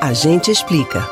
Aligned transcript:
A 0.00 0.14
gente 0.14 0.50
explica. 0.50 1.06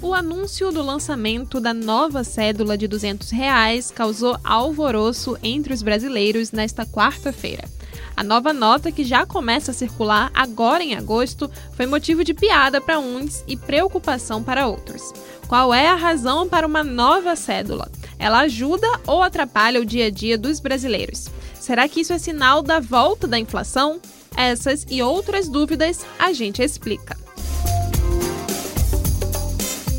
O 0.00 0.14
anúncio 0.14 0.72
do 0.72 0.82
lançamento 0.82 1.60
da 1.60 1.74
nova 1.74 2.24
cédula 2.24 2.78
de 2.78 2.88
200 2.88 3.28
reais 3.30 3.90
causou 3.90 4.38
alvoroço 4.42 5.36
entre 5.42 5.74
os 5.74 5.82
brasileiros 5.82 6.50
nesta 6.50 6.86
quarta-feira. 6.86 7.68
A 8.16 8.24
nova 8.24 8.54
nota, 8.54 8.90
que 8.90 9.04
já 9.04 9.26
começa 9.26 9.70
a 9.70 9.74
circular 9.74 10.30
agora 10.32 10.82
em 10.82 10.94
agosto, 10.94 11.50
foi 11.76 11.84
motivo 11.84 12.24
de 12.24 12.32
piada 12.32 12.80
para 12.80 12.98
uns 12.98 13.44
e 13.46 13.54
preocupação 13.54 14.42
para 14.42 14.66
outros. 14.66 15.12
Qual 15.46 15.74
é 15.74 15.88
a 15.88 15.96
razão 15.96 16.48
para 16.48 16.66
uma 16.66 16.82
nova 16.82 17.36
cédula? 17.36 17.92
Ela 18.18 18.40
ajuda 18.40 18.88
ou 19.06 19.22
atrapalha 19.22 19.78
o 19.78 19.84
dia 19.84 20.06
a 20.06 20.10
dia 20.10 20.38
dos 20.38 20.58
brasileiros? 20.58 21.28
Será 21.54 21.86
que 21.86 22.00
isso 22.00 22.14
é 22.14 22.18
sinal 22.18 22.62
da 22.62 22.80
volta 22.80 23.28
da 23.28 23.38
inflação? 23.38 24.00
Essas 24.40 24.86
e 24.88 25.02
outras 25.02 25.50
dúvidas 25.50 26.00
a 26.18 26.32
gente 26.32 26.62
explica. 26.62 27.14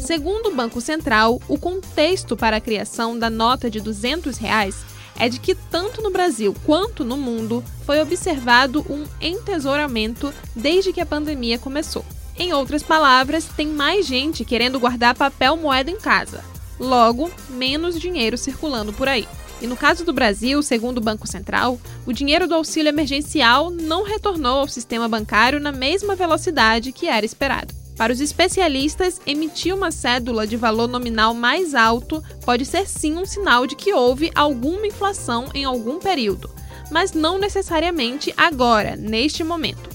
Segundo 0.04 0.48
o 0.48 0.56
Banco 0.56 0.82
Central, 0.82 1.40
o 1.48 1.60
contexto 1.60 2.36
para 2.36 2.58
a 2.58 2.60
criação 2.60 3.20
da 3.20 3.30
nota 3.30 3.70
de 3.70 3.80
200 3.80 4.40
reais 4.40 4.84
é 5.20 5.30
de 5.30 5.40
que 5.40 5.54
tanto 5.54 6.02
no 6.02 6.10
Brasil 6.10 6.56
quanto 6.66 7.06
no 7.06 7.18
mundo 7.18 7.64
foi 7.86 8.02
observado 8.02 8.84
um 8.90 9.04
entesouramento 9.22 10.34
desde 10.56 10.92
que 10.92 11.02
a 11.02 11.06
pandemia 11.06 11.60
começou. 11.60 12.04
Em 12.36 12.52
outras 12.52 12.82
palavras, 12.82 13.46
tem 13.46 13.68
mais 13.68 14.08
gente 14.08 14.44
querendo 14.44 14.80
guardar 14.80 15.14
papel 15.14 15.56
moeda 15.56 15.92
em 15.92 16.00
casa. 16.00 16.44
Logo, 16.82 17.30
menos 17.48 18.00
dinheiro 18.00 18.36
circulando 18.36 18.92
por 18.92 19.08
aí. 19.08 19.28
E 19.62 19.68
no 19.68 19.78
caso 19.78 20.04
do 20.04 20.12
Brasil, 20.12 20.64
segundo 20.64 20.98
o 20.98 21.02
Banco 21.02 21.28
Central, 21.28 21.80
o 22.08 22.12
dinheiro 22.12 22.48
do 22.48 22.56
auxílio 22.56 22.90
emergencial 22.90 23.70
não 23.70 24.04
retornou 24.04 24.62
ao 24.62 24.68
sistema 24.68 25.08
bancário 25.08 25.60
na 25.60 25.72
mesma 25.72 26.16
velocidade 26.16 26.92
que 26.92 27.06
era 27.06 27.24
esperado. 27.24 27.72
Para 27.96 28.12
os 28.12 28.20
especialistas, 28.20 29.22
emitir 29.28 29.76
uma 29.76 29.92
cédula 29.92 30.48
de 30.48 30.58
valor 30.58 30.88
nominal 30.88 31.36
mais 31.36 31.76
alto 31.76 32.24
pode 32.44 32.66
ser 32.66 32.88
sim 32.88 33.16
um 33.16 33.28
sinal 33.28 33.68
de 33.68 33.76
que 33.76 33.94
houve 33.94 34.32
alguma 34.34 34.88
inflação 34.88 35.50
em 35.54 35.64
algum 35.64 36.00
período, 36.00 36.50
mas 36.90 37.14
não 37.14 37.38
necessariamente 37.38 38.34
agora, 38.36 38.96
neste 38.96 39.44
momento. 39.44 39.91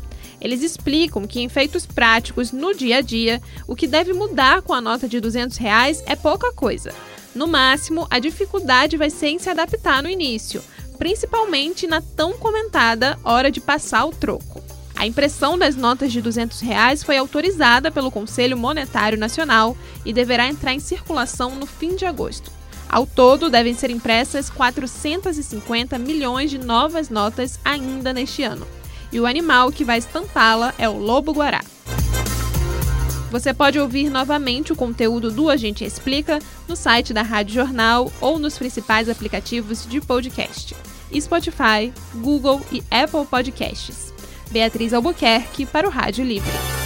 Eles 0.47 0.63
explicam 0.63 1.27
que 1.27 1.41
em 1.41 1.49
feitos 1.49 1.85
práticos 1.85 2.53
no 2.53 2.73
dia 2.73 2.99
a 2.99 3.01
dia, 3.01 3.43
o 3.67 3.75
que 3.75 3.89
deve 3.89 4.13
mudar 4.13 4.63
com 4.63 4.73
a 4.73 4.81
nota 4.81 5.09
de 5.09 5.19
200 5.19 5.57
reais 5.57 6.05
é 6.07 6.15
pouca 6.15 6.53
coisa. 6.53 6.95
No 7.35 7.49
máximo, 7.49 8.07
a 8.09 8.21
dificuldade 8.21 8.97
vai 8.97 9.11
ser 9.11 9.27
em 9.27 9.41
se 9.41 9.51
adaptar 9.51 10.05
no 10.05 10.09
início, 10.09 10.63
principalmente 10.99 11.89
na 11.89 12.01
tão 12.01 12.35
comentada 12.35 13.19
hora 13.25 13.51
de 13.51 13.61
passar 13.61 14.05
o 14.05 14.13
troco. 14.13 14.63
A 14.95 15.05
impressão 15.05 15.59
das 15.59 15.75
notas 15.75 16.13
de 16.13 16.23
200 16.23 16.61
reais 16.61 17.03
foi 17.03 17.17
autorizada 17.17 17.91
pelo 17.91 18.13
Conselho 18.13 18.57
Monetário 18.57 19.19
Nacional 19.19 19.77
e 20.05 20.13
deverá 20.13 20.47
entrar 20.47 20.73
em 20.73 20.79
circulação 20.79 21.57
no 21.57 21.67
fim 21.67 21.97
de 21.97 22.07
agosto. 22.07 22.53
Ao 22.89 23.05
todo, 23.05 23.51
devem 23.51 23.75
ser 23.75 23.91
impressas 23.91 24.49
450 24.49 25.99
milhões 25.99 26.53
de 26.53 26.59
novas 26.59 27.11
notas 27.11 27.59
ainda 27.65 28.13
neste 28.13 28.45
ano. 28.45 28.65
E 29.13 29.21
o 29.21 29.27
animal 29.27 29.71
que 29.71 29.85
vai 29.85 29.99
estampá-la 29.99 30.75
é 30.79 30.89
o 30.89 30.99
lobo-guará. 30.99 31.63
Você 33.31 33.53
pode 33.53 33.79
ouvir 33.79 34.09
novamente 34.09 34.73
o 34.73 34.77
conteúdo 34.77 35.31
do 35.31 35.51
A 35.51 35.57
Gente 35.57 35.85
Explica 35.85 36.39
no 36.69 36.77
site 36.77 37.13
da 37.13 37.23
Rádio 37.23 37.55
Jornal 37.55 38.11
ou 38.21 38.39
nos 38.39 38.57
principais 38.57 39.09
aplicativos 39.09 39.87
de 39.87 40.01
podcast: 40.01 40.75
Spotify, 41.21 41.93
Google 42.15 42.61
e 42.73 42.83
Apple 42.91 43.27
Podcasts. 43.29 44.15
Beatriz 44.51 44.93
Albuquerque 44.93 45.67
para 45.67 45.89
o 45.89 45.91
Rádio 45.91 46.25
Livre. 46.25 46.86